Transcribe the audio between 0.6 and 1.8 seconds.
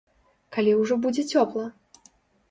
ўжо будзе цёпла?